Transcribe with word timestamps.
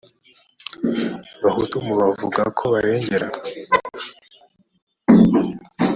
bahutu 1.43 1.75
mu 1.85 1.93
bavuga 2.01 2.41
ko 2.57 2.63
barengera 2.73 3.27